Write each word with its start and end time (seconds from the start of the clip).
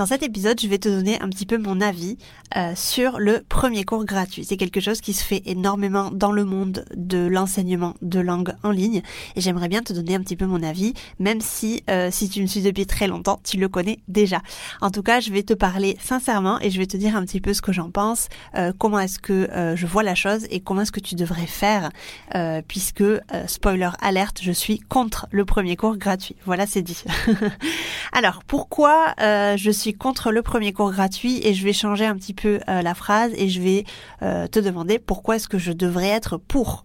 Dans 0.00 0.06
cet 0.06 0.22
épisode, 0.22 0.58
je 0.58 0.66
vais 0.66 0.78
te 0.78 0.88
donner 0.88 1.20
un 1.20 1.28
petit 1.28 1.44
peu 1.44 1.58
mon 1.58 1.78
avis 1.82 2.16
euh, 2.56 2.72
sur 2.74 3.18
le 3.18 3.42
premier 3.46 3.84
cours 3.84 4.06
gratuit. 4.06 4.46
C'est 4.46 4.56
quelque 4.56 4.80
chose 4.80 5.02
qui 5.02 5.12
se 5.12 5.22
fait 5.22 5.42
énormément 5.44 6.10
dans 6.10 6.32
le 6.32 6.46
monde 6.46 6.86
de 6.96 7.26
l'enseignement 7.26 7.94
de 8.00 8.18
langue 8.18 8.54
en 8.62 8.70
ligne 8.70 9.02
et 9.36 9.42
j'aimerais 9.42 9.68
bien 9.68 9.82
te 9.82 9.92
donner 9.92 10.14
un 10.14 10.20
petit 10.20 10.36
peu 10.36 10.46
mon 10.46 10.62
avis, 10.62 10.94
même 11.18 11.42
si 11.42 11.82
euh, 11.90 12.08
si 12.10 12.30
tu 12.30 12.40
me 12.40 12.46
suis 12.46 12.62
depuis 12.62 12.86
très 12.86 13.08
longtemps, 13.08 13.40
tu 13.44 13.58
le 13.58 13.68
connais 13.68 13.98
déjà. 14.08 14.40
En 14.80 14.90
tout 14.90 15.02
cas, 15.02 15.20
je 15.20 15.30
vais 15.30 15.42
te 15.42 15.52
parler 15.52 15.98
sincèrement 16.00 16.58
et 16.62 16.70
je 16.70 16.78
vais 16.78 16.86
te 16.86 16.96
dire 16.96 17.14
un 17.14 17.26
petit 17.26 17.42
peu 17.42 17.52
ce 17.52 17.60
que 17.60 17.70
j'en 17.70 17.90
pense, 17.90 18.28
euh, 18.54 18.72
comment 18.78 19.00
est-ce 19.00 19.18
que 19.18 19.50
je 19.74 19.86
vois 19.86 20.02
la 20.02 20.14
chose 20.14 20.46
et 20.50 20.60
comment 20.60 20.80
est-ce 20.80 20.92
que 20.92 21.00
tu 21.00 21.14
devrais 21.14 21.46
faire, 21.46 21.90
puisque 22.66 23.04
spoiler 23.46 23.90
alerte, 24.00 24.38
je 24.40 24.52
suis 24.52 24.78
contre 24.78 25.26
le 25.30 25.44
premier 25.44 25.76
cours 25.76 25.98
gratuit. 25.98 26.36
Voilà, 26.46 26.66
c'est 26.66 26.80
dit. 26.80 27.04
Alors, 28.12 28.42
pourquoi 28.46 29.14
je 29.18 29.70
suis 29.70 29.89
contre 29.92 30.32
le 30.32 30.42
premier 30.42 30.72
cours 30.72 30.92
gratuit 30.92 31.40
et 31.46 31.54
je 31.54 31.64
vais 31.64 31.72
changer 31.72 32.06
un 32.06 32.16
petit 32.16 32.34
peu 32.34 32.60
euh, 32.68 32.82
la 32.82 32.94
phrase 32.94 33.32
et 33.36 33.48
je 33.48 33.60
vais 33.60 33.84
euh, 34.22 34.46
te 34.46 34.58
demander 34.58 34.98
pourquoi 34.98 35.36
est-ce 35.36 35.48
que 35.48 35.58
je 35.58 35.72
devrais 35.72 36.08
être 36.08 36.36
pour? 36.36 36.84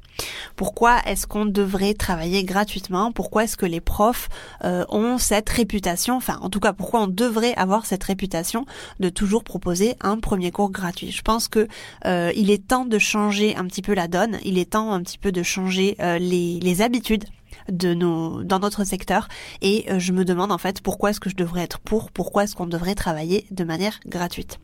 Pourquoi 0.56 1.00
est-ce 1.06 1.28
qu'on 1.28 1.46
devrait 1.46 1.94
travailler 1.94 2.46
gratuitement? 2.46 3.12
Pourquoi 3.12 3.44
est-ce 3.44 3.58
que 3.58 3.66
les 3.66 3.82
profs 3.82 4.30
euh, 4.64 4.86
ont 4.90 5.18
cette 5.18 5.50
réputation? 5.50 6.16
Enfin, 6.16 6.38
en 6.42 6.50
tout 6.50 6.62
cas, 6.62 6.72
pourquoi 6.72 7.02
on 7.02 7.08
devrait 7.08 7.54
avoir 7.56 7.86
cette 7.86 8.04
réputation 8.04 8.66
de 9.02 9.10
toujours 9.10 9.44
proposer 9.44 9.96
un 10.00 10.18
premier 10.18 10.52
cours 10.52 10.72
gratuit? 10.72 11.12
Je 11.12 11.22
pense 11.22 11.50
que 11.50 11.68
il 12.06 12.50
est 12.50 12.66
temps 12.68 12.86
de 12.86 12.98
changer 12.98 13.56
un 13.58 13.66
petit 13.66 13.82
peu 13.82 13.94
la 13.94 14.08
donne. 14.08 14.38
Il 14.46 14.58
est 14.58 14.72
temps 14.72 14.94
un 14.94 15.02
petit 15.02 15.18
peu 15.18 15.34
de 15.34 15.44
changer 15.44 15.98
les, 16.00 16.60
les 16.62 16.82
habitudes 16.82 17.26
de 17.70 17.94
nos 17.94 18.44
dans 18.44 18.60
notre 18.60 18.84
secteur 18.84 19.28
et 19.62 19.86
euh, 19.90 20.00
je 20.00 20.12
me 20.12 20.26
demande 20.26 20.52
en 20.52 20.58
fait 20.58 20.82
pourquoi 20.82 21.12
est-ce 21.12 21.20
que 21.20 21.30
je 21.30 21.36
devrais 21.36 21.62
être 21.62 21.80
pour, 21.80 22.12
pourquoi 22.12 22.44
est-ce 22.44 22.56
qu'on 22.56 22.68
devrait 22.68 22.96
travailler 22.96 23.46
de 23.52 23.64
manière 23.64 24.00
gratuite? 24.06 24.60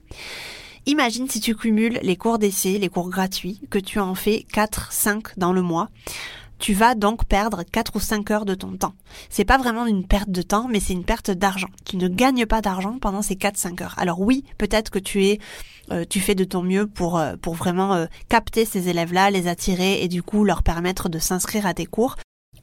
Imagine 0.88 1.30
si 1.30 1.40
tu 1.40 1.56
cumules 1.56 2.00
les 2.02 2.16
cours 2.16 2.40
d'essai, 2.40 2.80
les 2.80 2.90
cours 2.90 3.10
gratuits, 3.10 3.62
que 3.70 3.78
tu 3.78 4.00
en 4.00 4.16
fais 4.16 4.46
4, 4.52 4.92
5 4.92 5.38
dans 5.38 5.54
le 5.54 5.62
mois. 5.62 5.90
Tu 6.58 6.74
vas 6.74 6.96
donc 6.96 7.26
perdre 7.26 7.64
4 7.64 7.96
ou 7.96 8.00
5 8.00 8.32
heures 8.32 8.46
de 8.46 8.56
ton 8.56 8.76
temps. 8.78 8.94
C'est 9.30 9.46
pas 9.46 9.58
vraiment 9.58 9.86
une 9.86 10.08
perte 10.08 10.30
de 10.30 10.42
temps, 10.42 10.68
mais 10.68 10.80
c'est 10.80 10.94
une 10.94 11.04
perte 11.04 11.32
d'argent. 11.32 11.70
Tu 11.86 11.98
ne 11.98 12.08
gagnes 12.08 12.46
pas 12.46 12.62
d'argent 12.62 12.98
pendant 13.00 13.22
ces 13.22 13.36
4-5 13.36 13.84
heures. 13.84 13.96
Alors 13.98 14.22
oui, 14.22 14.44
peut-être 14.58 14.90
que 14.90 15.00
tu 15.00 15.26
es, 15.26 15.40
euh, 15.92 16.04
tu 16.08 16.20
fais 16.20 16.36
de 16.36 16.44
ton 16.44 16.64
mieux 16.64 16.88
pour, 16.88 17.20
euh, 17.20 17.36
pour 17.40 17.54
vraiment 17.54 18.06
capter 18.30 18.66
ces 18.66 18.90
élèves-là, 18.90 19.30
les 19.32 19.48
attirer 19.48 20.04
et 20.04 20.08
du 20.08 20.24
coup 20.24 20.44
leur 20.44 20.62
permettre 20.64 21.10
de 21.10 21.20
s'inscrire 21.20 21.66
à 21.66 21.74
tes 21.76 21.86
cours. 21.86 22.16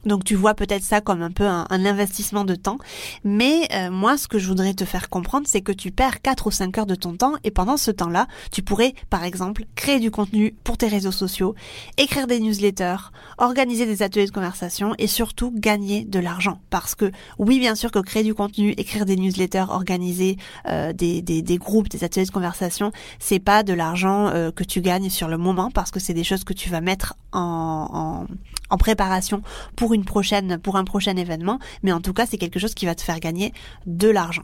Donc 0.05 0.23
tu 0.23 0.35
vois 0.35 0.53
peut-être 0.53 0.83
ça 0.83 1.01
comme 1.01 1.21
un 1.21 1.31
peu 1.31 1.45
un, 1.45 1.65
investissement 1.69 2.45
de 2.45 2.55
temps, 2.55 2.77
mais 3.23 3.67
euh, 3.73 3.91
moi 3.91 4.17
ce 4.17 4.27
que 4.27 4.39
je 4.39 4.47
voudrais 4.47 4.73
te 4.73 4.85
faire 4.85 5.09
comprendre 5.09 5.45
c'est 5.47 5.61
que 5.61 5.71
tu 5.71 5.91
perds 5.91 6.21
4 6.21 6.47
ou 6.47 6.51
5 6.51 6.77
heures 6.77 6.85
de 6.85 6.95
ton 6.95 7.15
temps 7.15 7.33
et 7.43 7.51
pendant 7.51 7.77
ce 7.77 7.91
temps-là, 7.91 8.27
tu 8.51 8.61
pourrais 8.61 8.93
par 9.09 9.23
exemple 9.23 9.65
créer 9.75 9.99
du 9.99 10.09
contenu 10.11 10.55
pour 10.63 10.77
tes 10.77 10.87
réseaux 10.87 11.11
sociaux, 11.11 11.53
écrire 11.97 12.27
des 12.27 12.39
newsletters, 12.39 13.11
organiser 13.37 13.85
des 13.85 14.01
ateliers 14.01 14.25
de 14.25 14.31
conversation 14.31 14.93
et 14.97 15.07
surtout 15.07 15.51
gagner 15.53 16.05
de 16.05 16.19
l'argent. 16.19 16.59
Parce 16.69 16.95
que 16.95 17.11
oui 17.37 17.59
bien 17.59 17.75
sûr 17.75 17.91
que 17.91 17.99
créer 17.99 18.23
du 18.23 18.33
contenu, 18.33 18.73
écrire 18.77 19.05
des 19.05 19.17
newsletters, 19.17 19.65
organiser 19.69 20.37
euh, 20.67 20.93
des, 20.93 21.21
des, 21.21 21.41
des, 21.41 21.57
groupes, 21.57 21.89
des 21.89 22.03
ateliers 22.05 22.25
de 22.25 22.31
conversation, 22.31 22.91
c'est 23.19 23.39
pas 23.39 23.63
de 23.63 23.73
l'argent 23.73 24.27
euh, 24.27 24.51
que 24.51 24.63
tu 24.63 24.81
gagnes 24.81 25.09
sur 25.09 25.27
le 25.27 25.37
moment 25.37 25.71
parce 25.71 25.91
que 25.91 25.99
c'est 25.99 26.13
des 26.13 26.23
choses 26.23 26.43
que 26.43 26.53
tu 26.53 26.69
vas 26.69 26.81
mettre 26.81 27.15
en, 27.31 28.25
en, 28.29 28.33
en 28.69 28.77
préparation 28.77 29.41
pour 29.75 29.88
une 29.93 30.05
prochaine, 30.05 30.57
pour 30.57 30.75
un 30.75 30.83
prochain 30.83 31.15
événement, 31.15 31.59
mais 31.83 31.91
en 31.91 32.01
tout 32.01 32.13
cas, 32.13 32.25
c'est 32.25 32.37
quelque 32.37 32.59
chose 32.59 32.73
qui 32.73 32.85
va 32.85 32.95
te 32.95 33.01
faire 33.01 33.19
gagner 33.19 33.53
de 33.85 34.09
l'argent. 34.09 34.43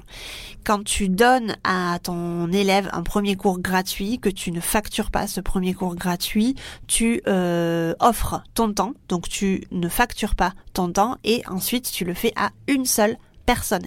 Quand 0.63 0.83
tu 0.83 1.09
donnes 1.09 1.56
à 1.63 2.00
ton 2.01 2.51
élève 2.51 2.89
un 2.94 3.03
premier 3.03 3.35
cours 3.35 3.59
gratuit, 3.59 4.19
que 4.19 4.29
tu 4.29 4.51
ne 4.51 4.59
factures 4.59 5.11
pas 5.11 5.28
ce 5.28 5.41
premier 5.41 5.73
cours 5.73 5.95
gratuit, 5.95 6.56
tu 6.88 7.22
euh, 7.28 7.94
offres 8.00 8.44
ton 8.53 8.73
temps, 8.73 8.94
donc 9.09 9.29
tu 9.29 9.63
ne 9.72 9.89
factures 9.89 10.35
pas 10.35 10.53
ton 10.73 10.91
temps 10.91 11.17
et 11.23 11.44
ensuite 11.47 11.91
tu 11.91 12.06
le 12.06 12.13
fais 12.13 12.33
à 12.35 12.50
une 12.67 12.85
seule 12.85 13.17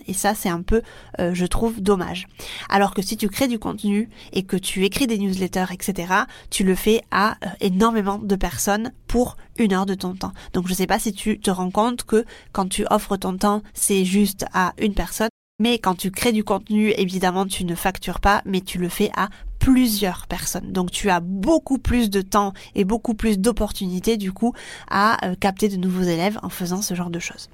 Et 0.06 0.14
ça, 0.14 0.34
c'est 0.34 0.48
un 0.48 0.62
peu, 0.62 0.82
euh, 1.20 1.34
je 1.34 1.46
trouve, 1.46 1.80
dommage. 1.80 2.26
Alors 2.68 2.94
que 2.94 3.02
si 3.02 3.16
tu 3.16 3.28
crées 3.28 3.48
du 3.48 3.58
contenu 3.58 4.08
et 4.32 4.42
que 4.42 4.56
tu 4.56 4.84
écris 4.84 5.06
des 5.06 5.18
newsletters, 5.18 5.72
etc., 5.72 6.12
tu 6.50 6.64
le 6.64 6.74
fais 6.74 7.02
à 7.10 7.32
euh, 7.44 7.48
énormément 7.60 8.18
de 8.18 8.36
personnes 8.36 8.92
pour 9.06 9.36
une 9.58 9.72
heure 9.72 9.86
de 9.86 9.94
ton 9.94 10.14
temps. 10.14 10.32
Donc 10.52 10.68
je 10.68 10.74
sais 10.74 10.86
pas 10.86 10.98
si 10.98 11.12
tu 11.12 11.40
te 11.40 11.50
rends 11.50 11.70
compte 11.70 12.04
que 12.04 12.24
quand 12.52 12.68
tu 12.68 12.84
offres 12.90 13.16
ton 13.16 13.36
temps, 13.36 13.62
c'est 13.74 14.04
juste 14.04 14.44
à 14.52 14.74
une 14.78 14.94
personne. 14.94 15.28
Mais 15.60 15.78
quand 15.80 15.96
tu 15.96 16.12
crées 16.12 16.32
du 16.32 16.44
contenu, 16.44 16.90
évidemment, 16.90 17.44
tu 17.44 17.64
ne 17.64 17.74
factures 17.74 18.20
pas, 18.20 18.42
mais 18.44 18.60
tu 18.60 18.78
le 18.78 18.88
fais 18.88 19.10
à 19.16 19.28
plusieurs 19.58 20.28
personnes. 20.28 20.72
Donc 20.72 20.92
tu 20.92 21.10
as 21.10 21.18
beaucoup 21.18 21.78
plus 21.78 22.10
de 22.10 22.22
temps 22.22 22.52
et 22.76 22.84
beaucoup 22.84 23.14
plus 23.14 23.40
d'opportunités 23.40 24.16
du 24.16 24.32
coup 24.32 24.54
à 24.88 25.26
euh, 25.26 25.34
capter 25.34 25.68
de 25.68 25.76
nouveaux 25.76 26.02
élèves 26.02 26.38
en 26.42 26.48
faisant 26.48 26.80
ce 26.80 26.94
genre 26.94 27.10
de 27.10 27.18
choses. 27.18 27.50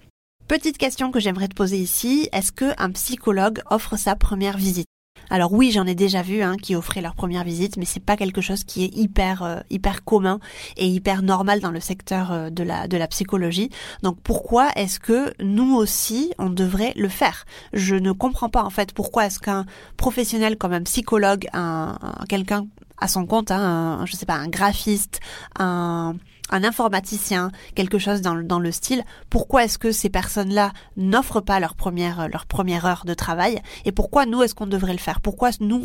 Petite 0.46 0.76
question 0.76 1.10
que 1.10 1.20
j'aimerais 1.20 1.48
te 1.48 1.54
poser 1.54 1.78
ici, 1.78 2.28
est-ce 2.32 2.52
qu'un 2.52 2.90
psychologue 2.90 3.62
offre 3.70 3.96
sa 3.96 4.14
première 4.14 4.58
visite? 4.58 4.86
Alors 5.30 5.54
oui, 5.54 5.70
j'en 5.70 5.86
ai 5.86 5.94
déjà 5.94 6.20
vu 6.20 6.42
hein, 6.42 6.56
qui 6.60 6.76
offraient 6.76 7.00
leur 7.00 7.14
première 7.14 7.44
visite, 7.44 7.78
mais 7.78 7.86
c'est 7.86 7.98
pas 7.98 8.18
quelque 8.18 8.42
chose 8.42 8.62
qui 8.62 8.84
est 8.84 8.94
hyper 8.94 9.42
euh, 9.42 9.60
hyper 9.70 10.04
commun 10.04 10.40
et 10.76 10.86
hyper 10.86 11.22
normal 11.22 11.60
dans 11.60 11.70
le 11.70 11.80
secteur 11.80 12.30
euh, 12.30 12.50
de 12.50 12.62
la 12.62 12.88
de 12.88 12.98
la 12.98 13.08
psychologie. 13.08 13.70
Donc 14.02 14.20
pourquoi 14.22 14.68
est-ce 14.76 15.00
que 15.00 15.32
nous 15.42 15.74
aussi 15.74 16.30
on 16.38 16.50
devrait 16.50 16.92
le 16.94 17.08
faire? 17.08 17.46
Je 17.72 17.94
ne 17.94 18.12
comprends 18.12 18.50
pas 18.50 18.64
en 18.64 18.70
fait 18.70 18.92
pourquoi 18.92 19.24
est-ce 19.24 19.38
qu'un 19.38 19.64
professionnel 19.96 20.58
comme 20.58 20.74
un 20.74 20.82
psychologue, 20.82 21.46
un, 21.54 21.96
quelqu'un 22.28 22.66
à 22.98 23.08
son 23.08 23.24
compte, 23.24 23.50
hein, 23.50 24.04
je 24.04 24.14
sais 24.14 24.26
pas, 24.26 24.34
un 24.34 24.48
graphiste, 24.48 25.20
un 25.58 26.16
un 26.50 26.64
informaticien, 26.64 27.50
quelque 27.74 27.98
chose 27.98 28.20
dans, 28.20 28.34
le 28.34 28.72
style, 28.72 29.02
pourquoi 29.30 29.64
est-ce 29.64 29.78
que 29.78 29.92
ces 29.92 30.10
personnes-là 30.10 30.72
n'offrent 30.96 31.40
pas 31.40 31.60
leur 31.60 31.74
première, 31.74 32.28
leur 32.28 32.46
première 32.46 32.86
heure 32.86 33.04
de 33.06 33.14
travail 33.14 33.60
et 33.84 33.92
pourquoi 33.92 34.26
nous 34.26 34.42
est-ce 34.42 34.54
qu'on 34.54 34.66
devrait 34.66 34.92
le 34.92 34.98
faire? 34.98 35.20
Pourquoi 35.20 35.50
nous 35.60 35.82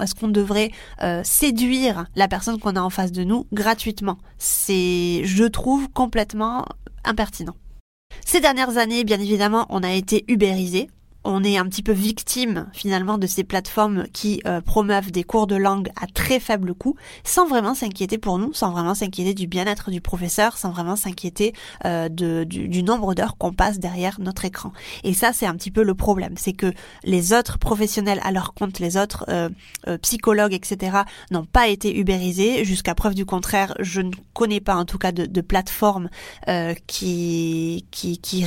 est-ce 0.00 0.14
qu'on 0.14 0.28
devrait 0.28 0.70
euh, 1.02 1.22
séduire 1.24 2.06
la 2.16 2.28
personne 2.28 2.58
qu'on 2.58 2.76
a 2.76 2.80
en 2.80 2.90
face 2.90 3.12
de 3.12 3.24
nous 3.24 3.46
gratuitement? 3.52 4.18
C'est, 4.38 5.22
je 5.24 5.44
trouve, 5.44 5.88
complètement 5.90 6.64
impertinent. 7.04 7.54
Ces 8.24 8.40
dernières 8.40 8.76
années, 8.76 9.04
bien 9.04 9.20
évidemment, 9.20 9.66
on 9.70 9.82
a 9.82 9.92
été 9.92 10.24
ubérisé 10.28 10.90
on 11.24 11.44
est 11.44 11.58
un 11.58 11.66
petit 11.66 11.82
peu 11.82 11.92
victime 11.92 12.68
finalement 12.72 13.18
de 13.18 13.26
ces 13.26 13.44
plateformes 13.44 14.06
qui 14.12 14.40
euh, 14.46 14.60
promeuvent 14.60 15.10
des 15.10 15.24
cours 15.24 15.46
de 15.46 15.56
langue 15.56 15.90
à 16.00 16.06
très 16.06 16.40
faible 16.40 16.74
coût, 16.74 16.96
sans 17.24 17.46
vraiment 17.46 17.74
s'inquiéter 17.74 18.18
pour 18.18 18.38
nous, 18.38 18.52
sans 18.54 18.70
vraiment 18.70 18.94
s'inquiéter 18.94 19.34
du 19.34 19.46
bien-être 19.46 19.90
du 19.90 20.00
professeur, 20.00 20.56
sans 20.56 20.70
vraiment 20.70 20.96
s'inquiéter 20.96 21.52
euh, 21.84 22.08
du, 22.08 22.82
nombre 22.82 23.14
d'heures 23.14 23.36
qu'on 23.36 23.52
passe 23.52 23.78
derrière 23.78 24.20
notre 24.20 24.44
écran. 24.44 24.72
Et 25.04 25.12
ça, 25.12 25.32
c'est 25.32 25.46
un 25.46 25.54
petit 25.54 25.70
peu 25.70 25.82
le 25.82 25.94
problème, 25.94 26.34
c'est 26.36 26.54
que 26.54 26.72
les 27.04 27.32
autres 27.32 27.58
professionnels 27.58 28.20
à 28.24 28.32
leur 28.32 28.54
compte, 28.54 28.78
les 28.78 28.96
autres 28.96 29.24
euh, 29.28 29.50
psychologues, 30.02 30.54
etc., 30.54 30.98
n'ont 31.30 31.44
pas 31.44 31.68
été 31.68 31.98
ubérisés. 31.98 32.64
Jusqu'à 32.64 32.94
preuve 32.94 33.14
du 33.14 33.26
contraire, 33.26 33.74
je 33.80 34.00
ne 34.00 34.12
connais 34.32 34.60
pas 34.60 34.76
en 34.76 34.84
tout 34.84 34.98
cas 34.98 35.12
de, 35.12 35.26
de 35.26 35.40
plateforme 35.40 36.08
qui 36.86 37.84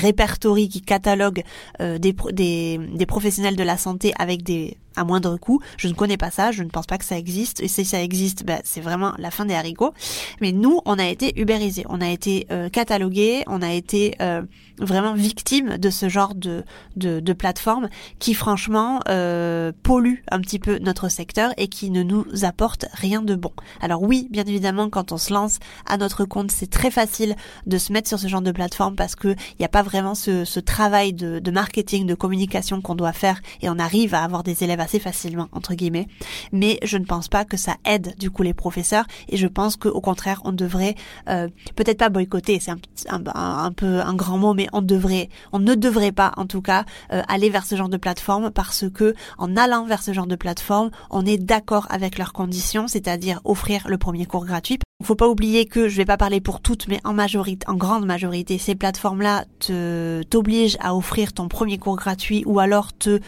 répertorie, 0.02 0.70
qui 0.70 0.82
catalogue 0.82 1.44
des, 1.80 2.16
des 2.32 2.63
des, 2.94 3.06
professionnels 3.06 3.56
de 3.56 3.64
la 3.64 3.78
santé 3.78 4.14
avec 4.18 4.44
des 4.44 4.78
à 4.96 5.04
moindre 5.04 5.38
coût. 5.38 5.60
Je 5.78 5.88
ne 5.88 5.94
connais 5.94 6.18
pas 6.18 6.32
ça, 6.32 6.52
je 6.52 6.64
ne 6.64 6.70
pense 6.70 6.86
pas 6.86 6.98
que 6.98 7.06
ça 7.06 7.18
existe. 7.18 7.62
Et 7.62 7.68
si 7.68 7.86
ça 7.86 8.02
existe, 8.02 8.46
ben, 8.46 8.60
c'est 8.64 8.82
vraiment 8.82 9.14
la 9.18 9.32
fin 9.32 9.46
des 9.46 9.54
haricots. 9.54 9.94
Mais 10.42 10.52
nous, 10.52 10.80
on 10.86 11.00
a 11.00 11.06
été 11.06 11.40
ubérisés, 11.40 11.86
on 11.90 12.02
a 12.02 12.10
été 12.10 12.48
euh, 12.52 12.70
catalogués, 12.70 13.44
on 13.48 13.62
a 13.62 13.72
été 13.72 14.16
euh, 14.22 14.42
vraiment 14.80 15.14
victimes 15.14 15.78
de 15.78 15.90
ce 15.90 16.10
genre 16.10 16.36
de, 16.36 16.64
de, 16.96 17.20
de 17.20 17.34
plateforme 17.34 17.90
qui 18.20 18.34
franchement 18.34 19.00
euh, 19.10 19.72
pollue 19.84 20.22
un 20.32 20.40
petit 20.40 20.60
peu 20.60 20.80
notre 20.80 21.10
secteur 21.10 21.52
et 21.58 21.68
qui 21.68 21.90
ne 21.90 22.04
nous 22.04 22.26
apporte 22.44 22.86
rien 22.94 23.22
de 23.22 23.36
bon. 23.36 23.52
Alors 23.82 24.02
oui, 24.02 24.28
bien 24.32 24.44
évidemment, 24.46 24.90
quand 24.90 25.12
on 25.12 25.18
se 25.18 25.34
lance 25.34 25.60
à 25.86 25.98
notre 25.98 26.26
compte, 26.26 26.52
c'est 26.52 26.70
très 26.70 26.92
facile 26.92 27.36
de 27.66 27.78
se 27.78 27.94
mettre 27.94 28.08
sur 28.08 28.20
ce 28.20 28.28
genre 28.28 28.42
de 28.42 28.52
plateforme 28.52 28.96
parce 28.96 29.16
que 29.16 29.30
il 29.30 29.56
n'y 29.60 29.66
a 29.66 29.70
pas 29.70 29.84
vraiment 29.84 30.16
ce, 30.16 30.46
ce 30.46 30.60
travail 30.60 31.14
de, 31.14 31.40
de 31.40 31.52
marketing, 31.52 32.06
de 32.06 32.16
communication 32.16 32.82
qu'on 32.82 32.96
doit 32.96 33.14
faire 33.14 33.42
et 33.62 33.70
on 33.70 33.80
arrive 33.80 34.16
à 34.16 34.24
avoir 34.24 34.44
des 34.44 34.64
élèves 34.64 34.80
assez 34.84 35.00
facilement 35.00 35.48
entre 35.52 35.74
guillemets, 35.74 36.08
mais 36.52 36.80
je 36.84 36.98
ne 36.98 37.06
pense 37.06 37.28
pas 37.28 37.46
que 37.46 37.58
ça 37.58 37.76
aide 37.86 38.16
du 38.18 38.30
coup 38.30 38.44
les 38.44 38.54
professeurs 38.54 39.06
et 39.30 39.38
je 39.38 39.48
pense 39.48 39.76
qu'au 39.76 40.02
contraire 40.02 40.42
on 40.46 40.52
devrait 40.52 40.96
euh, 41.30 41.48
peut-être 41.76 41.98
pas 41.98 42.10
boycotter, 42.10 42.60
c'est 42.60 42.72
un, 42.72 43.24
un, 43.34 43.72
peu 43.72 44.02
un 44.02 44.14
grand 44.14 44.38
mot, 44.38 44.54
mais 44.54 44.68
on 44.74 44.82
devrait, 44.82 45.30
on 45.52 45.60
ne 45.60 45.76
devrait 45.76 46.12
pas 46.12 46.34
en 46.38 46.46
tout 46.46 46.62
cas 46.62 46.86
euh, 47.12 47.22
aller 47.28 47.50
vers 47.50 47.66
ce 47.66 47.76
genre 47.76 47.90
de 47.90 47.98
plateforme 47.98 48.52
parce 48.52 48.86
que 48.94 49.16
en 49.38 49.56
allant 49.58 49.86
vers 49.86 50.04
ce 50.04 50.14
genre 50.14 50.28
de 50.28 50.36
plateforme, 50.36 50.92
on 51.10 51.26
est 51.26 51.38
d'accord 51.38 51.88
avec 51.90 52.18
leurs 52.18 52.34
conditions, 52.34 52.88
c'est-à-dire 52.88 53.42
offrir 53.44 53.88
le 53.88 53.98
premier 53.98 54.26
cours 54.26 54.46
gratuit. 54.46 54.80
Il 55.00 55.06
faut 55.06 55.16
pas 55.16 55.28
oublier 55.28 55.66
que 55.66 55.90
je 55.90 55.98
vais 55.98 56.06
pas 56.06 56.16
parler 56.16 56.40
pour 56.40 56.62
toutes, 56.62 56.88
mais 56.88 57.02
en 57.04 57.14
majorité, 57.14 57.68
en 57.68 57.74
grande 57.74 58.06
majorité, 58.06 58.58
ces 58.58 58.74
plateformes-là 58.76 59.44
te 59.60 60.24
t'obligent 60.24 60.78
à 60.80 60.96
offrir 60.96 61.34
ton 61.34 61.50
premier 61.50 61.78
cours 61.78 61.98
gratuit 61.98 62.44
ou 62.46 62.60
alors 62.60 62.94
te 62.94 63.20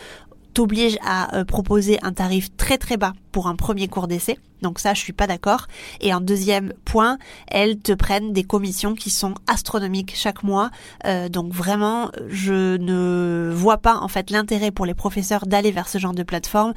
t'oblige 0.56 0.98
à 1.06 1.36
euh, 1.36 1.44
proposer 1.44 2.00
un 2.02 2.14
tarif 2.14 2.56
très 2.56 2.78
très 2.78 2.98
bas 2.98 3.14
pour 3.34 3.48
un 3.48 3.56
premier 3.56 3.88
cours 3.88 4.08
d'essai. 4.08 4.40
Donc 4.62 4.80
ça, 4.80 4.94
je 4.94 5.02
suis 5.02 5.14
pas 5.14 5.28
d'accord. 5.28 5.68
Et 6.00 6.14
en 6.14 6.22
deuxième 6.22 6.74
point, 6.86 7.18
elles 7.48 7.78
te 7.78 7.92
prennent 7.92 8.32
des 8.32 8.46
commissions 8.46 8.96
qui 8.96 9.10
sont 9.10 9.36
astronomiques 9.48 10.14
chaque 10.16 10.44
mois. 10.44 10.72
Euh, 11.06 11.28
donc 11.28 11.52
vraiment, 11.52 12.10
je 12.30 12.78
ne 12.78 13.52
vois 13.54 13.78
pas 13.78 13.98
en 13.98 14.08
fait 14.08 14.32
l'intérêt 14.32 14.72
pour 14.72 14.86
les 14.86 14.94
professeurs 14.94 15.46
d'aller 15.46 15.72
vers 15.72 15.90
ce 15.90 15.98
genre 15.98 16.14
de 16.14 16.24
plateforme. 16.24 16.74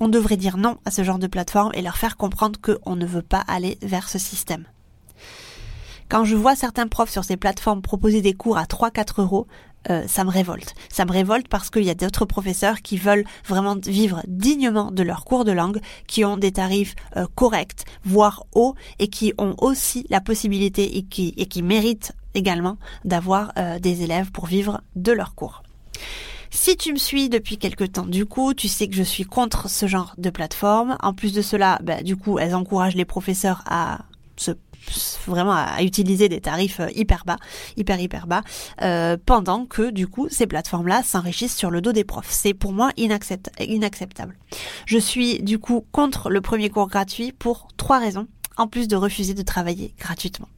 On 0.00 0.08
devrait 0.08 0.36
dire 0.36 0.56
non 0.56 0.76
à 0.84 0.92
ce 0.92 1.02
genre 1.02 1.18
de 1.18 1.26
plateforme 1.26 1.72
et 1.74 1.82
leur 1.82 1.96
faire 1.96 2.16
comprendre 2.16 2.60
qu'on 2.60 2.94
ne 2.94 3.04
veut 3.04 3.22
pas 3.22 3.42
aller 3.48 3.78
vers 3.82 4.08
ce 4.08 4.18
système. 4.18 4.64
Quand 6.08 6.24
je 6.24 6.36
vois 6.36 6.56
certains 6.56 6.86
profs 6.86 7.10
sur 7.10 7.24
ces 7.24 7.36
plateformes 7.36 7.82
proposer 7.82 8.22
des 8.22 8.32
cours 8.32 8.56
à 8.56 8.64
3-4 8.64 9.20
euros, 9.20 9.46
euh, 9.90 10.06
ça 10.06 10.24
me 10.24 10.30
révolte. 10.30 10.74
Ça 10.90 11.04
me 11.04 11.12
révolte 11.12 11.48
parce 11.48 11.70
qu'il 11.70 11.84
y 11.84 11.90
a 11.90 11.94
d'autres 11.94 12.24
professeurs 12.24 12.82
qui 12.82 12.96
veulent 12.96 13.24
vraiment 13.46 13.76
vivre 13.76 14.22
dignement 14.26 14.90
de 14.90 15.02
leurs 15.02 15.24
cours 15.24 15.44
de 15.44 15.52
langue, 15.52 15.80
qui 16.06 16.24
ont 16.24 16.36
des 16.36 16.52
tarifs 16.52 16.94
euh, 17.16 17.26
corrects, 17.34 17.84
voire 18.04 18.44
hauts, 18.54 18.74
et 18.98 19.08
qui 19.08 19.32
ont 19.38 19.54
aussi 19.58 20.06
la 20.10 20.20
possibilité 20.20 20.98
et 20.98 21.02
qui, 21.02 21.34
et 21.36 21.46
qui 21.46 21.62
méritent 21.62 22.12
également 22.34 22.76
d'avoir 23.04 23.52
euh, 23.58 23.78
des 23.78 24.02
élèves 24.02 24.30
pour 24.30 24.46
vivre 24.46 24.80
de 24.96 25.12
leurs 25.12 25.34
cours. 25.34 25.62
Si 26.50 26.76
tu 26.76 26.92
me 26.92 26.98
suis 26.98 27.28
depuis 27.28 27.58
quelque 27.58 27.84
temps, 27.84 28.06
du 28.06 28.24
coup, 28.24 28.54
tu 28.54 28.68
sais 28.68 28.88
que 28.88 28.94
je 28.94 29.02
suis 29.02 29.24
contre 29.24 29.68
ce 29.68 29.86
genre 29.86 30.14
de 30.16 30.30
plateforme. 30.30 30.96
En 31.02 31.12
plus 31.12 31.34
de 31.34 31.42
cela, 31.42 31.78
bah, 31.82 32.02
du 32.02 32.16
coup, 32.16 32.38
elles 32.38 32.54
encouragent 32.54 32.96
les 32.96 33.04
professeurs 33.04 33.62
à 33.66 34.00
se 34.36 34.52
vraiment 35.26 35.52
à, 35.52 35.82
utiliser 35.82 36.28
des 36.28 36.40
tarifs 36.40 36.80
euh, 36.80 36.88
hyper 36.94 37.24
bas, 37.24 37.36
hyper 37.76 38.00
hyper 38.00 38.26
bas, 38.26 38.42
euh, 38.82 39.16
pendant 39.24 39.66
que 39.66 39.90
du 39.90 40.06
coup 40.06 40.28
ces 40.30 40.46
plateformes-là 40.46 41.02
s'enrichissent 41.02 41.56
sur 41.56 41.70
le 41.70 41.80
dos 41.80 41.92
des 41.92 42.04
profs. 42.04 42.30
C'est 42.30 42.54
pour 42.54 42.72
moi 42.72 42.90
inacceptable. 42.96 44.36
Je 44.86 44.98
suis 44.98 45.42
du 45.42 45.58
coup 45.58 45.84
contre 45.92 46.30
le 46.30 46.40
premier 46.40 46.70
cours 46.70 46.88
gratuit 46.88 47.32
pour 47.32 47.68
trois 47.76 47.98
raisons, 47.98 48.26
en 48.56 48.66
plus 48.66 48.88
de 48.88 48.96
refuser 48.96 49.34
de 49.34 49.42
travailler 49.42 49.94
gratuitement. 49.98 50.48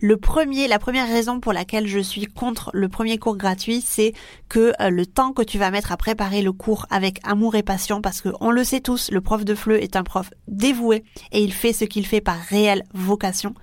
Le 0.00 0.16
premier, 0.16 0.68
la 0.68 0.78
première 0.78 1.08
raison 1.08 1.40
pour 1.40 1.52
laquelle 1.52 1.86
je 1.86 1.98
suis 1.98 2.26
contre 2.26 2.70
le 2.72 2.88
premier 2.88 3.18
cours 3.18 3.36
gratuit, 3.36 3.80
c'est 3.80 4.12
que 4.48 4.72
euh, 4.80 4.90
le 4.90 5.06
temps 5.06 5.32
que 5.32 5.42
tu 5.42 5.58
vas 5.58 5.70
mettre 5.70 5.92
à 5.92 5.96
préparer 5.96 6.42
le 6.42 6.52
cours 6.52 6.86
avec 6.90 7.20
amour 7.24 7.54
et 7.54 7.62
passion, 7.62 8.00
parce 8.00 8.20
que 8.20 8.30
on 8.40 8.50
le 8.50 8.64
sait 8.64 8.80
tous, 8.80 9.10
le 9.10 9.20
prof 9.20 9.44
de 9.44 9.54
FLE 9.54 9.82
est 9.82 9.96
un 9.96 10.02
prof 10.02 10.30
dévoué 10.48 11.04
et 11.32 11.42
il 11.42 11.52
fait 11.52 11.72
ce 11.72 11.84
qu'il 11.84 12.06
fait 12.06 12.20
par 12.20 12.38
réelle 12.38 12.84
vocation. 12.94 13.54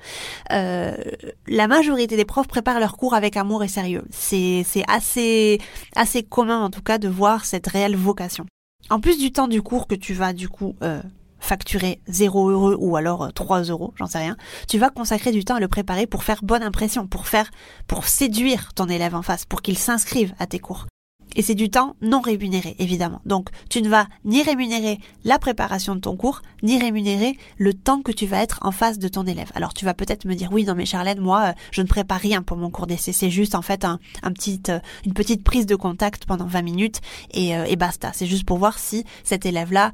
Euh, 0.51 0.95
la 1.47 1.67
majorité 1.67 2.15
des 2.15 2.25
profs 2.25 2.47
préparent 2.47 2.79
leur 2.79 2.97
cours 2.97 3.13
avec 3.13 3.37
amour 3.37 3.63
et 3.63 3.67
sérieux. 3.67 4.03
C'est 4.09 4.63
assez 4.87 5.59
assez 5.95 6.23
commun 6.23 6.63
en 6.63 6.69
tout 6.69 6.81
cas 6.81 6.97
de 6.97 7.07
voir 7.07 7.45
cette 7.45 7.67
réelle 7.67 7.95
vocation. 7.95 8.45
En 8.89 8.99
plus 8.99 9.17
du 9.17 9.31
temps 9.31 9.47
du 9.47 9.61
cours 9.61 9.87
que 9.87 9.95
tu 9.95 10.13
vas 10.13 10.33
du 10.33 10.49
coup 10.49 10.75
euh, 10.81 11.01
facturer 11.39 12.01
0 12.07 12.49
euros 12.49 12.75
ou 12.77 12.95
alors 12.95 13.31
3 13.33 13.69
euh, 13.69 13.71
euros, 13.71 13.93
j'en 13.97 14.07
sais 14.07 14.19
rien, 14.19 14.37
tu 14.67 14.77
vas 14.77 14.89
consacrer 14.89 15.31
du 15.31 15.43
temps 15.43 15.55
à 15.55 15.59
le 15.59 15.67
préparer 15.67 16.07
pour 16.07 16.23
faire 16.23 16.41
bonne 16.43 16.63
impression, 16.63 17.07
pour 17.07 17.27
faire, 17.27 17.49
pour 17.87 18.05
séduire 18.05 18.73
ton 18.73 18.87
élève 18.87 19.15
en 19.15 19.21
face, 19.21 19.45
pour 19.45 19.61
qu'il 19.61 19.77
s'inscrive 19.77 20.33
à 20.39 20.47
tes 20.47 20.59
cours. 20.59 20.85
Et 21.35 21.41
c'est 21.41 21.55
du 21.55 21.69
temps 21.69 21.95
non 22.01 22.21
rémunéré, 22.21 22.75
évidemment. 22.79 23.21
Donc, 23.25 23.49
tu 23.69 23.81
ne 23.81 23.89
vas 23.89 24.07
ni 24.25 24.41
rémunérer 24.41 24.99
la 25.23 25.39
préparation 25.39 25.95
de 25.95 25.99
ton 25.99 26.15
cours, 26.15 26.41
ni 26.63 26.79
rémunérer 26.79 27.37
le 27.57 27.73
temps 27.73 28.01
que 28.01 28.11
tu 28.11 28.25
vas 28.25 28.41
être 28.41 28.59
en 28.61 28.71
face 28.71 28.99
de 28.99 29.07
ton 29.07 29.25
élève. 29.25 29.51
Alors, 29.55 29.73
tu 29.73 29.85
vas 29.85 29.93
peut-être 29.93 30.25
me 30.25 30.33
dire, 30.33 30.49
oui, 30.51 30.65
non, 30.65 30.75
mais 30.75 30.85
Charlène, 30.85 31.19
moi, 31.19 31.49
euh, 31.49 31.53
je 31.71 31.81
ne 31.81 31.87
prépare 31.87 32.19
rien 32.19 32.41
pour 32.41 32.57
mon 32.57 32.69
cours 32.69 32.87
d'essai. 32.87 33.11
C'est 33.11 33.29
juste, 33.29 33.55
en 33.55 33.61
fait, 33.61 33.85
petit, 34.23 34.61
euh, 34.69 34.79
une 35.05 35.13
petite 35.13 35.43
prise 35.43 35.65
de 35.65 35.75
contact 35.75 36.25
pendant 36.25 36.45
20 36.45 36.61
minutes 36.61 37.01
et, 37.31 37.55
euh, 37.55 37.65
et 37.65 37.75
basta. 37.75 38.11
C'est 38.13 38.25
juste 38.25 38.45
pour 38.45 38.57
voir 38.57 38.79
si 38.79 39.05
cet 39.23 39.45
élève-là 39.45 39.91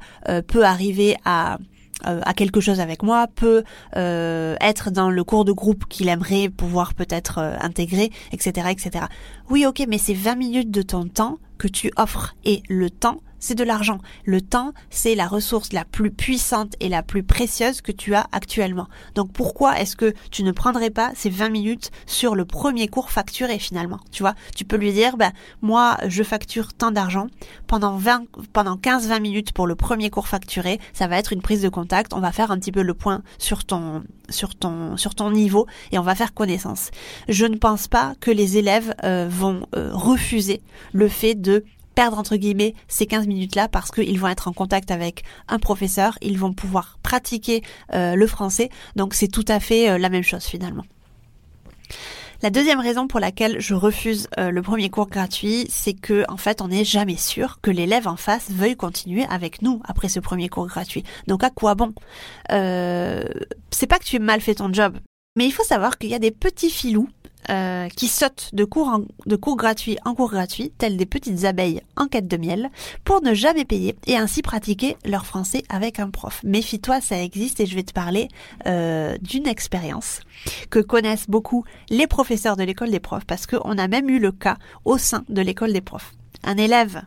peut 0.48 0.64
arriver 0.64 1.16
à, 1.24 1.58
à 2.04 2.34
quelque 2.34 2.60
chose 2.60 2.80
avec 2.80 3.02
moi, 3.02 3.26
peut 3.26 3.64
euh, 3.96 4.54
être 4.60 4.90
dans 4.90 5.10
le 5.10 5.24
cours 5.24 5.44
de 5.44 5.52
groupe 5.52 5.86
qu'il 5.88 6.08
aimerait 6.08 6.48
pouvoir 6.48 6.94
peut-être 6.94 7.38
intégrer, 7.38 8.10
etc., 8.32 8.68
etc. 8.70 9.06
Oui, 9.50 9.66
ok, 9.66 9.84
mais 9.88 9.98
c'est 9.98 10.14
20 10.14 10.36
minutes 10.36 10.70
de 10.70 10.82
ton 10.82 11.06
temps 11.06 11.38
que 11.58 11.68
tu 11.68 11.90
offres. 11.96 12.34
Et 12.44 12.62
le 12.68 12.90
temps, 12.90 13.20
c'est 13.38 13.54
de 13.54 13.64
l'argent. 13.64 13.98
Le 14.24 14.40
temps, 14.40 14.72
c'est 14.90 15.14
la 15.14 15.26
ressource 15.26 15.72
la 15.72 15.84
plus 15.84 16.10
puissante 16.10 16.74
et 16.80 16.88
la 16.88 17.02
plus 17.02 17.22
précieuse 17.22 17.80
que 17.80 17.92
tu 17.92 18.14
as 18.14 18.26
actuellement. 18.32 18.88
Donc 19.14 19.32
pourquoi 19.32 19.80
est-ce 19.80 19.96
que 19.96 20.14
tu 20.30 20.42
ne 20.42 20.52
prendrais 20.52 20.90
pas 20.90 21.12
ces 21.14 21.30
20 21.30 21.48
minutes 21.48 21.90
sur 22.06 22.34
le 22.34 22.44
premier 22.44 22.88
cours 22.88 23.10
facturé 23.10 23.58
finalement? 23.58 24.00
Tu 24.10 24.22
vois, 24.22 24.34
tu 24.54 24.64
peux 24.64 24.76
lui 24.76 24.92
dire, 24.92 25.16
ben, 25.16 25.32
moi, 25.62 25.96
je 26.06 26.22
facture 26.22 26.74
tant 26.74 26.90
d'argent. 26.90 27.26
Pendant 27.66 27.96
20, 27.96 28.24
pendant 28.52 28.76
15-20 28.76 29.20
minutes 29.20 29.52
pour 29.52 29.66
le 29.66 29.74
premier 29.74 30.10
cours 30.10 30.28
facturé, 30.28 30.80
ça 30.92 31.06
va 31.06 31.18
être 31.18 31.32
une 31.32 31.42
prise 31.42 31.62
de 31.62 31.68
contact. 31.68 32.12
On 32.14 32.20
va 32.20 32.32
faire 32.32 32.50
un 32.50 32.58
petit 32.58 32.72
peu 32.72 32.82
le 32.82 32.94
point 32.94 33.22
sur 33.38 33.64
ton, 33.64 34.02
sur 34.28 34.54
ton, 34.54 34.96
sur 34.96 35.14
ton 35.14 35.30
niveau 35.30 35.66
et 35.92 35.98
on 35.98 36.02
va 36.02 36.14
faire 36.14 36.34
connaissance. 36.34 36.90
Je 37.28 37.46
ne 37.46 37.56
pense 37.56 37.88
pas 37.88 38.14
que 38.20 38.30
les 38.30 38.58
élèves 38.58 38.94
euh, 39.04 39.26
vont 39.30 39.66
euh, 39.74 39.90
refuser 39.92 40.62
le 40.92 41.08
fait 41.08 41.34
de 41.34 41.64
perdre 41.96 42.18
entre 42.18 42.36
guillemets 42.36 42.74
ces 42.86 43.06
15 43.06 43.26
minutes-là 43.26 43.66
parce 43.66 43.90
qu'ils 43.90 44.20
vont 44.20 44.28
être 44.28 44.46
en 44.46 44.52
contact 44.52 44.92
avec 44.92 45.24
un 45.48 45.58
professeur, 45.58 46.16
ils 46.20 46.38
vont 46.38 46.52
pouvoir 46.52 46.98
pratiquer 47.02 47.62
euh, 47.94 48.14
le 48.14 48.26
français, 48.28 48.68
donc 48.94 49.14
c'est 49.14 49.28
tout 49.28 49.44
à 49.48 49.58
fait 49.58 49.90
euh, 49.90 49.98
la 49.98 50.10
même 50.10 50.22
chose 50.22 50.44
finalement. 50.44 50.84
La 52.42 52.50
deuxième 52.50 52.80
raison 52.80 53.08
pour 53.08 53.18
laquelle 53.18 53.60
je 53.60 53.72
refuse 53.74 54.28
euh, 54.38 54.50
le 54.50 54.60
premier 54.60 54.90
cours 54.90 55.08
gratuit, 55.08 55.66
c'est 55.70 55.94
que 55.94 56.24
en 56.28 56.36
fait, 56.36 56.60
on 56.60 56.68
n'est 56.68 56.84
jamais 56.84 57.16
sûr 57.16 57.60
que 57.62 57.70
l'élève 57.70 58.06
en 58.06 58.16
face 58.16 58.50
veuille 58.50 58.76
continuer 58.76 59.24
avec 59.30 59.62
nous 59.62 59.80
après 59.88 60.10
ce 60.10 60.20
premier 60.20 60.50
cours 60.50 60.66
gratuit. 60.66 61.02
Donc 61.28 61.42
à 61.42 61.50
quoi 61.50 61.74
bon? 61.74 61.94
C'est 62.50 63.86
pas 63.86 63.98
que 63.98 64.04
tu 64.04 64.16
as 64.16 64.20
mal 64.20 64.42
fait 64.42 64.56
ton 64.56 64.70
job, 64.70 64.98
mais 65.36 65.46
il 65.46 65.52
faut 65.52 65.64
savoir 65.64 65.98
qu'il 65.98 66.10
y 66.10 66.14
a 66.14 66.18
des 66.18 66.30
petits 66.30 66.70
filous 66.70 67.08
euh, 67.48 67.88
qui 67.90 68.08
sautent 68.08 68.50
de 68.54 68.64
cours, 68.64 68.88
en, 68.88 69.02
de 69.26 69.36
cours 69.36 69.56
gratuits 69.56 69.98
en 70.04 70.16
cours 70.16 70.30
gratuits, 70.30 70.72
tels 70.78 70.96
des 70.96 71.06
petites 71.06 71.44
abeilles 71.44 71.80
en 71.96 72.08
quête 72.08 72.26
de 72.26 72.36
miel, 72.36 72.70
pour 73.04 73.22
ne 73.22 73.34
jamais 73.34 73.64
payer 73.64 73.94
et 74.08 74.16
ainsi 74.16 74.42
pratiquer 74.42 74.96
leur 75.04 75.26
français 75.26 75.62
avec 75.68 76.00
un 76.00 76.10
prof. 76.10 76.40
Méfie-toi, 76.42 77.00
ça 77.00 77.22
existe 77.22 77.60
et 77.60 77.66
je 77.66 77.76
vais 77.76 77.84
te 77.84 77.92
parler 77.92 78.26
euh, 78.66 79.16
d'une 79.20 79.46
expérience 79.46 80.20
que 80.70 80.80
connaissent 80.80 81.30
beaucoup 81.30 81.64
les 81.88 82.08
professeurs 82.08 82.56
de 82.56 82.64
l'école 82.64 82.90
des 82.90 82.98
profs 82.98 83.26
parce 83.26 83.46
qu'on 83.46 83.78
a 83.78 83.86
même 83.86 84.10
eu 84.10 84.18
le 84.18 84.32
cas 84.32 84.56
au 84.84 84.98
sein 84.98 85.22
de 85.28 85.40
l'école 85.40 85.72
des 85.72 85.80
profs. 85.80 86.14
Un 86.42 86.56
élève 86.56 87.02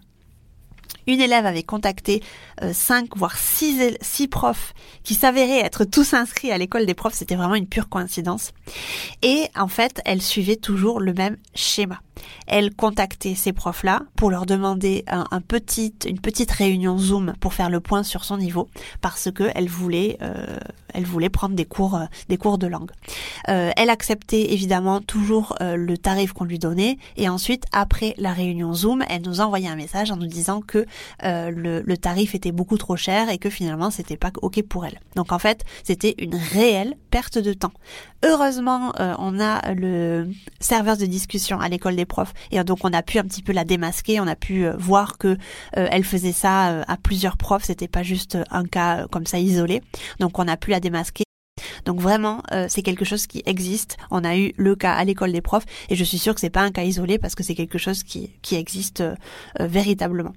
une 1.08 1.22
élève 1.22 1.46
avait 1.46 1.64
contacté 1.64 2.22
euh, 2.62 2.74
cinq 2.74 3.18
voire 3.18 3.38
six, 3.38 3.98
six 4.02 4.28
profs 4.28 4.74
qui 5.04 5.16
s'avéraient 5.16 5.60
être 5.60 5.86
tous 5.86 6.14
inscrits 6.14 6.52
à 6.52 6.58
l'école 6.58 6.86
des 6.86 6.94
profs. 6.94 7.14
C'était 7.14 7.36
vraiment 7.36 7.56
une 7.56 7.68
pure 7.68 7.90
coïncidence. 7.90 8.52
Et 9.22 9.48
en 9.56 9.68
fait, 9.68 10.02
elle 10.06 10.22
suivait 10.22 10.56
toujours 10.56 11.00
le 11.00 11.14
même 11.14 11.38
schéma 11.56 12.02
elle 12.48 12.74
contactait 12.74 13.36
ces 13.36 13.54
profs-là 13.54 14.02
pour 14.16 14.32
leur 14.32 14.46
demander 14.46 15.04
un, 15.08 15.42
petit, 15.42 15.94
une 16.06 16.20
petite 16.20 16.52
réunion 16.52 16.98
Zoom 16.98 17.34
pour 17.40 17.54
faire 17.54 17.70
le 17.70 17.80
point 17.80 18.04
sur 18.04 18.26
son 18.26 18.38
niveau 18.38 18.68
parce 19.02 19.32
que 19.32 19.50
elle 19.56 19.70
voulait, 19.70 20.18
euh, 20.22 20.58
elle 20.94 21.06
voulait 21.06 21.30
prendre 21.30 21.56
des 21.56 21.66
cours, 21.66 21.96
euh, 21.96 22.06
des 22.28 22.38
cours 22.38 22.58
de 22.58 22.68
langue. 22.68 22.92
Euh, 23.48 23.72
elle 23.78 23.90
acceptait 23.90 24.54
évidemment 24.54 25.02
toujours 25.02 25.56
le 25.62 25.98
tarif 25.98 26.34
qu'on 26.34 26.46
lui 26.46 26.60
donnait 26.60 26.98
et 27.18 27.30
ensuite 27.30 27.66
après 27.72 28.14
la 28.18 28.34
réunion 28.34 28.74
Zoom, 28.74 29.04
elle 29.10 29.22
nous 29.22 29.42
envoyait 29.42 29.68
un 29.68 29.76
message 29.76 30.12
en 30.12 30.18
nous 30.18 30.28
disant 30.28 30.62
que 30.62 30.86
le, 31.24 31.82
le 31.82 31.98
tarif 31.98 32.36
était 32.36 32.52
beaucoup 32.52 32.78
trop 32.78 32.96
cher 32.96 33.30
et 33.30 33.38
que 33.38 33.50
finalement 33.50 33.92
c'était 33.92 34.18
pas 34.18 34.32
ok 34.42 34.64
pour 34.64 34.86
elle. 34.86 35.00
Donc 35.16 35.32
en 35.32 35.40
fait, 35.40 35.64
c'était 35.84 36.16
une 36.18 36.36
réelle 36.36 36.96
perte 37.12 37.38
de 37.38 37.54
temps. 37.54 37.74
Heureusement, 38.24 38.92
on 38.98 39.40
a 39.40 39.74
le 39.74 40.30
serveur 40.60 40.98
de 40.98 41.06
discussion 41.06 41.60
à 41.60 41.70
l'école 41.70 41.96
des 41.96 42.06
profs. 42.10 42.34
Et 42.52 42.62
donc 42.66 42.80
on 42.84 42.92
a 42.92 43.02
pu 43.02 43.20
un 43.20 43.24
petit 43.24 43.42
peu 43.42 43.54
la 43.54 43.64
démasquer, 43.64 44.20
on 44.20 44.28
a 44.28 44.36
pu 44.36 44.66
euh, 44.66 44.76
voir 44.78 45.18
que 45.18 45.30
euh, 45.30 45.88
elle 45.92 46.04
faisait 46.04 46.34
ça 46.34 46.72
euh, 46.72 46.84
à 46.90 46.98
plusieurs 46.98 47.38
profs, 47.38 47.64
c'était 47.64 47.88
pas 47.88 48.04
juste 48.04 48.38
un 48.52 48.66
cas 48.66 49.08
comme 49.10 49.26
ça 49.26 49.40
isolé. 49.40 49.82
Donc 50.20 50.38
on 50.40 50.48
a 50.50 50.58
pu 50.58 50.72
la 50.72 50.82
démasquer. 50.82 51.24
Donc 51.86 52.00
vraiment, 52.00 52.42
c'est 52.68 52.82
quelque 52.82 53.04
chose 53.04 53.28
qui 53.28 53.42
existe. 53.46 53.98
On 54.12 54.24
a 54.24 54.38
eu 54.38 54.54
le 54.56 54.76
cas 54.76 54.94
à 54.94 55.04
l'école 55.04 55.32
des 55.34 55.42
profs 55.42 55.66
et 55.90 55.96
je 55.96 56.04
suis 56.06 56.18
sûre 56.18 56.34
que 56.34 56.40
c'est 56.40 56.50
pas 56.50 56.62
un 56.62 56.72
cas 56.72 56.84
isolé 56.84 57.18
parce 57.18 57.36
que 57.36 57.44
c'est 57.44 57.56
quelque 57.56 57.78
chose 57.78 58.04
qui, 58.04 58.32
qui 58.42 58.56
existe 58.56 59.04
véritablement. 59.60 60.34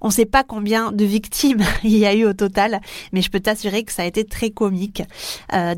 On 0.00 0.08
ne 0.08 0.12
sait 0.12 0.24
pas 0.24 0.44
combien 0.44 0.92
de 0.92 1.04
victimes 1.04 1.62
il 1.84 1.96
y 1.96 2.06
a 2.06 2.14
eu 2.14 2.24
au 2.24 2.32
total, 2.32 2.80
mais 3.12 3.22
je 3.22 3.30
peux 3.30 3.40
t'assurer 3.40 3.82
que 3.82 3.92
ça 3.92 4.02
a 4.02 4.06
été 4.06 4.24
très 4.24 4.50
comique. 4.50 5.02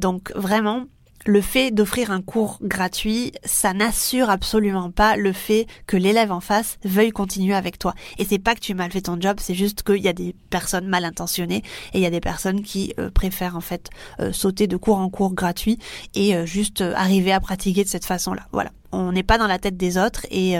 donc 0.00 0.32
vraiment, 0.34 0.84
le 1.26 1.40
fait 1.40 1.70
d'offrir 1.70 2.10
un 2.10 2.20
cours 2.20 2.58
gratuit, 2.62 3.32
ça 3.44 3.72
n'assure 3.72 4.30
absolument 4.30 4.90
pas 4.90 5.16
le 5.16 5.32
fait 5.32 5.66
que 5.86 5.96
l'élève 5.96 6.32
en 6.32 6.40
face 6.40 6.78
veuille 6.84 7.10
continuer 7.10 7.54
avec 7.54 7.78
toi. 7.78 7.94
Et 8.18 8.24
c'est 8.24 8.38
pas 8.38 8.54
que 8.54 8.60
tu 8.60 8.72
as 8.72 8.74
mal 8.74 8.90
fait 8.90 9.02
ton 9.02 9.20
job, 9.20 9.38
c'est 9.40 9.54
juste 9.54 9.82
qu'il 9.82 10.02
y 10.02 10.08
a 10.08 10.12
des 10.12 10.34
personnes 10.50 10.86
mal 10.86 11.04
intentionnées 11.04 11.62
et 11.92 11.98
il 11.98 12.00
y 12.00 12.06
a 12.06 12.10
des 12.10 12.20
personnes 12.20 12.62
qui 12.62 12.92
euh, 12.98 13.10
préfèrent 13.10 13.56
en 13.56 13.60
fait 13.60 13.90
euh, 14.20 14.32
sauter 14.32 14.66
de 14.66 14.76
cours 14.76 14.98
en 14.98 15.08
cours 15.08 15.34
gratuit 15.34 15.78
et 16.14 16.36
euh, 16.36 16.46
juste 16.46 16.82
arriver 16.82 17.32
à 17.32 17.40
pratiquer 17.40 17.84
de 17.84 17.88
cette 17.88 18.04
façon-là. 18.04 18.42
Voilà. 18.52 18.70
On 18.92 19.10
n'est 19.10 19.24
pas 19.24 19.38
dans 19.38 19.48
la 19.48 19.58
tête 19.58 19.76
des 19.76 19.98
autres 19.98 20.24
et 20.30 20.54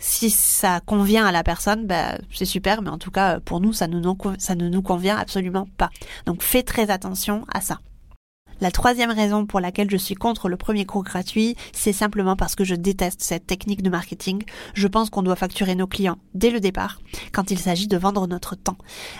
si 0.00 0.28
ça 0.30 0.80
convient 0.80 1.24
à 1.24 1.30
la 1.30 1.44
personne, 1.44 1.86
bah, 1.86 2.18
c'est 2.32 2.44
super, 2.44 2.82
mais 2.82 2.90
en 2.90 2.98
tout 2.98 3.12
cas 3.12 3.38
pour 3.38 3.60
nous 3.60 3.72
ça, 3.72 3.86
nous, 3.86 4.02
ça 4.38 4.56
ne 4.56 4.68
nous 4.68 4.82
convient 4.82 5.16
absolument 5.16 5.68
pas. 5.76 5.90
Donc 6.26 6.42
fais 6.42 6.64
très 6.64 6.90
attention 6.90 7.44
à 7.52 7.60
ça. 7.60 7.78
La 8.60 8.70
troisième 8.70 9.10
raison 9.10 9.44
pour 9.44 9.60
laquelle 9.60 9.90
je 9.90 9.98
suis 9.98 10.14
contre 10.14 10.48
le 10.48 10.56
premier 10.56 10.86
cours 10.86 11.04
gratuit, 11.04 11.56
c'est 11.72 11.92
simplement 11.92 12.36
parce 12.36 12.54
que 12.54 12.64
je 12.64 12.74
déteste 12.74 13.20
cette 13.20 13.46
technique 13.46 13.82
de 13.82 13.90
marketing. 13.90 14.44
Je 14.72 14.88
pense 14.88 15.10
qu'on 15.10 15.22
doit 15.22 15.36
facturer 15.36 15.74
nos 15.74 15.86
clients 15.86 16.18
dès 16.34 16.50
le 16.50 16.60
départ 16.60 17.00
quand 17.32 17.50
il 17.50 17.58
s'agit 17.58 17.86
de 17.86 17.98
vendre 17.98 18.26
notre 18.26 18.56
temps. 18.56 18.78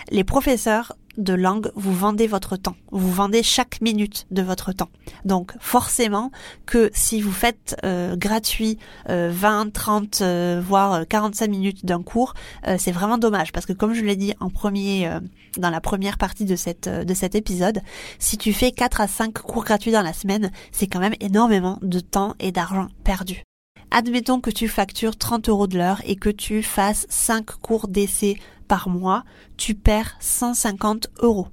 Les 0.09 0.23
professeurs 0.23 0.93
de 1.17 1.33
langue, 1.33 1.71
vous 1.75 1.93
vendez 1.93 2.27
votre 2.27 2.55
temps. 2.57 2.75
Vous 2.91 3.11
vendez 3.11 3.43
chaque 3.43 3.81
minute 3.81 4.27
de 4.31 4.41
votre 4.41 4.71
temps. 4.71 4.89
Donc 5.25 5.53
forcément 5.59 6.31
que 6.65 6.89
si 6.93 7.21
vous 7.21 7.31
faites 7.31 7.75
euh, 7.83 8.15
gratuit 8.15 8.77
20, 9.07 9.73
30, 9.73 10.21
euh, 10.21 10.61
voire 10.65 11.07
45 11.07 11.49
minutes 11.49 11.85
d'un 11.85 12.03
cours, 12.03 12.33
euh, 12.67 12.75
c'est 12.79 12.91
vraiment 12.91 13.17
dommage 13.17 13.51
parce 13.51 13.65
que 13.65 13.73
comme 13.73 13.93
je 13.93 14.03
l'ai 14.03 14.15
dit 14.15 14.33
en 14.39 14.49
premier 14.49 15.09
dans 15.57 15.69
la 15.69 15.81
première 15.81 16.17
partie 16.17 16.45
de 16.45 16.55
cette 16.55 16.87
de 16.87 17.13
cet 17.13 17.35
épisode, 17.35 17.81
si 18.19 18.37
tu 18.37 18.53
fais 18.53 18.71
4 18.71 19.01
à 19.01 19.07
5 19.07 19.33
cours 19.33 19.63
gratuits 19.63 19.91
dans 19.91 20.01
la 20.01 20.13
semaine, 20.13 20.51
c'est 20.71 20.87
quand 20.87 20.99
même 20.99 21.15
énormément 21.19 21.79
de 21.81 21.99
temps 21.99 22.35
et 22.39 22.51
d'argent 22.51 22.87
perdu. 23.03 23.43
Admettons 23.89 24.41
que 24.41 24.49
tu 24.49 24.67
factures 24.67 25.17
30 25.17 25.47
euros 25.49 25.67
de 25.67 25.77
l'heure 25.77 26.01
et 26.05 26.17
que 26.17 26.29
tu 26.29 26.61
fasses 26.61 27.05
5 27.09 27.45
cours 27.45 27.87
d'essai 27.87 28.37
par 28.67 28.89
mois, 28.89 29.23
tu 29.57 29.75
perds 29.75 30.15
150 30.19 31.07
euros. 31.19 31.47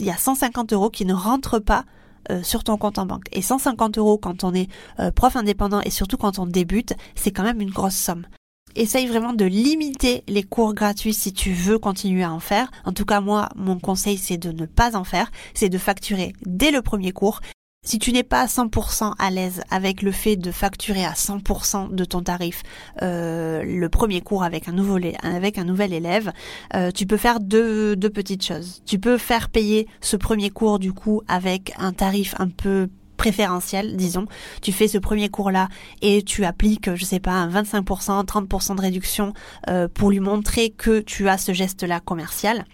Il 0.00 0.06
y 0.06 0.10
a 0.10 0.16
150 0.16 0.72
euros 0.72 0.90
qui 0.90 1.04
ne 1.04 1.14
rentrent 1.14 1.58
pas 1.58 1.84
euh, 2.30 2.42
sur 2.42 2.64
ton 2.64 2.76
compte 2.76 2.98
en 2.98 3.06
banque. 3.06 3.24
Et 3.32 3.42
150 3.42 3.98
euros 3.98 4.18
quand 4.18 4.44
on 4.44 4.52
est 4.52 4.68
euh, 5.00 5.10
prof 5.10 5.36
indépendant 5.36 5.80
et 5.80 5.90
surtout 5.90 6.16
quand 6.16 6.38
on 6.38 6.46
débute, 6.46 6.94
c'est 7.14 7.30
quand 7.30 7.42
même 7.42 7.60
une 7.60 7.70
grosse 7.70 7.96
somme. 7.96 8.26
Essaye 8.74 9.06
vraiment 9.06 9.32
de 9.32 9.46
limiter 9.46 10.24
les 10.28 10.42
cours 10.42 10.74
gratuits 10.74 11.14
si 11.14 11.32
tu 11.32 11.52
veux 11.52 11.78
continuer 11.78 12.22
à 12.22 12.32
en 12.32 12.38
faire. 12.38 12.70
En 12.84 12.92
tout 12.92 13.06
cas, 13.06 13.20
moi, 13.20 13.48
mon 13.56 13.78
conseil, 13.78 14.18
c'est 14.18 14.36
de 14.36 14.52
ne 14.52 14.66
pas 14.66 14.94
en 14.94 15.04
faire. 15.04 15.30
C'est 15.54 15.70
de 15.70 15.78
facturer 15.78 16.34
dès 16.44 16.70
le 16.70 16.82
premier 16.82 17.12
cours 17.12 17.40
si 17.88 17.98
tu 17.98 18.12
n'es 18.12 18.22
pas 18.22 18.42
à 18.42 18.46
100% 18.46 19.14
à 19.18 19.30
l'aise 19.30 19.62
avec 19.70 20.02
le 20.02 20.12
fait 20.12 20.36
de 20.36 20.50
facturer 20.50 21.06
à 21.06 21.12
100% 21.12 21.94
de 21.94 22.04
ton 22.04 22.20
tarif 22.20 22.62
euh, 23.00 23.62
le 23.64 23.88
premier 23.88 24.20
cours 24.20 24.42
avec 24.42 24.68
un, 24.68 24.76
avec 25.22 25.56
un 25.56 25.64
nouvel 25.64 25.94
élève, 25.94 26.30
euh, 26.74 26.90
tu 26.90 27.06
peux 27.06 27.16
faire 27.16 27.40
deux, 27.40 27.96
deux 27.96 28.10
petites 28.10 28.44
choses. 28.44 28.82
Tu 28.84 28.98
peux 28.98 29.16
faire 29.16 29.48
payer 29.48 29.88
ce 30.02 30.16
premier 30.16 30.50
cours 30.50 30.78
du 30.78 30.92
coup 30.92 31.22
avec 31.28 31.72
un 31.78 31.94
tarif 31.94 32.34
un 32.38 32.48
peu 32.48 32.90
préférentiel, 33.18 33.96
disons. 33.96 34.26
Tu 34.62 34.72
fais 34.72 34.88
ce 34.88 34.96
premier 34.96 35.28
cours-là 35.28 35.68
et 36.00 36.22
tu 36.22 36.46
appliques, 36.46 36.94
je 36.94 37.04
sais 37.04 37.20
pas, 37.20 37.32
un 37.32 37.50
25%, 37.50 38.24
30% 38.24 38.76
de 38.76 38.80
réduction 38.80 39.34
euh, 39.68 39.88
pour 39.92 40.10
lui 40.10 40.20
montrer 40.20 40.70
que 40.70 41.00
tu 41.00 41.28
as 41.28 41.36
ce 41.36 41.52
geste-là 41.52 42.00
commercial. 42.00 42.64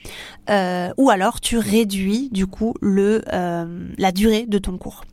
Euh, 0.51 0.91
ou 0.99 1.11
alors 1.11 1.41
tu 1.41 1.59
réduis 1.59 2.29
du 2.31 2.47
coup 2.47 2.75
le 2.81 3.23
euh, 3.33 3.89
la 3.97 4.13
durée 4.13 4.47
de 4.47 4.59
ton 4.59 4.77
cours. 4.77 5.05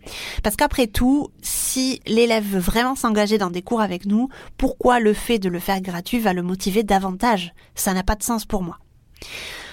Parce 0.43 0.55
qu'après 0.55 0.87
tout, 0.87 1.29
si 1.41 2.01
l'élève 2.05 2.43
veut 2.43 2.59
vraiment 2.59 2.95
s'engager 2.95 3.37
dans 3.37 3.49
des 3.49 3.61
cours 3.61 3.81
avec 3.81 4.05
nous, 4.05 4.29
pourquoi 4.57 4.99
le 4.99 5.13
fait 5.13 5.39
de 5.39 5.49
le 5.49 5.59
faire 5.59 5.81
gratuit 5.81 6.19
va 6.19 6.33
le 6.33 6.43
motiver 6.43 6.83
davantage? 6.83 7.53
Ça 7.73 7.93
n'a 7.93 8.03
pas 8.03 8.15
de 8.15 8.23
sens 8.23 8.45
pour 8.45 8.61
moi. 8.61 8.77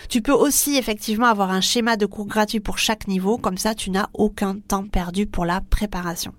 Tu 0.09 0.23
peux 0.23 0.33
aussi 0.33 0.77
effectivement 0.77 1.27
avoir 1.27 1.50
un 1.50 1.61
schéma 1.61 1.97
de 1.97 2.07
cours 2.07 2.27
gratuit 2.27 2.61
pour 2.61 2.79
chaque 2.79 3.09
niveau, 3.09 3.37
comme 3.37 3.59
ça 3.59 3.75
tu 3.75 3.91
n'as 3.91 4.09
aucun 4.15 4.59
temps 4.59 4.87
perdu 4.87 5.27
pour 5.27 5.45
la 5.45 5.61
préparation. 5.61 6.33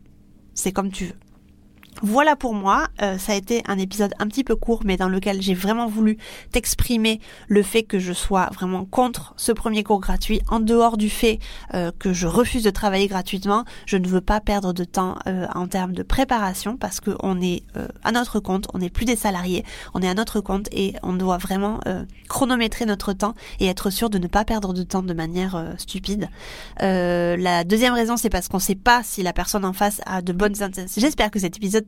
C'est 0.56 0.72
comme 0.72 0.92
tu 0.92 1.06
veux. 1.06 1.29
Voilà 2.02 2.38
pour 2.38 2.54
moi, 2.54 2.88
euh, 3.02 3.18
ça 3.18 3.34
a 3.34 3.36
été 3.36 3.62
un 3.68 3.78
épisode 3.78 4.14
un 4.20 4.28
petit 4.28 4.46
peu 4.46 4.56
court 4.56 4.84
mais 4.86 4.96
dans 4.96 5.10
lequel 5.10 5.42
j'ai 5.42 5.54
vraiment 5.54 5.88
voulu 5.88 6.18
t'exprimer 6.52 7.20
le 7.50 7.62
fait 7.62 7.84
que 7.84 8.00
je 8.00 8.14
sois 8.14 8.50
vraiment 8.54 8.86
contre 8.86 9.34
ce 9.36 9.52
premier 9.52 9.84
cours 9.84 10.00
gratuit, 10.00 10.42
en 10.50 10.62
dehors 10.62 10.96
du 10.96 11.10
fait 11.10 11.40
euh, 11.74 11.92
que 12.00 12.14
je 12.14 12.26
refuse 12.26 12.64
de 12.64 12.70
travailler 12.70 13.08
gratuitement, 13.08 13.66
je 13.86 13.98
ne 13.98 14.08
veux 14.08 14.22
pas 14.22 14.40
perdre 14.40 14.72
de 14.72 14.86
temps 14.86 15.18
euh, 15.28 15.46
en 15.54 15.68
termes 15.68 15.92
de 15.92 16.04
préparation 16.04 16.78
parce 16.78 17.02
qu'on 17.02 17.42
est 17.42 17.64
à 18.04 18.12
notre 18.12 18.40
compte, 18.40 18.68
on 18.74 18.80
n'est 18.80 18.90
plus 18.90 19.06
des 19.06 19.16
salariés, 19.16 19.66
on 19.94 20.02
est 20.02 20.08
à 20.08 20.14
notre 20.14 20.40
compte 20.40 20.70
et 20.72 20.94
on 21.04 21.14
doit 21.14 21.38
vraiment 21.38 21.80
chronométrer 22.28 22.86
notre 22.86 23.14
temps 23.14 23.34
et 23.60 23.68
être 23.68 23.90
sûr 23.90 24.10
de 24.10 24.18
ne 24.18 24.28
pas 24.28 24.46
perdre 24.46 24.74
de 24.74 24.84
temps 24.84 25.04
de 25.04 25.14
manière 25.14 25.74
stupide. 25.78 26.30
la 26.80 27.64
deuxième 27.64 27.94
raison 27.94 28.18
c'est 28.18 28.30
parce 28.30 28.48
qu'on 28.48 28.58
ne 28.58 28.62
sait 28.62 28.76
pas 28.76 29.02
si 29.04 29.24
la 29.24 29.34
personne 29.34 29.66
en 29.66 29.74
face 29.74 30.02
a 30.06 30.22
de 30.22 30.34
bonnes 30.34 30.62
intentions. 30.62 31.02
J'espère 31.02 31.32
que 31.32 31.40
cet 31.40 31.58
épisode 31.58 31.88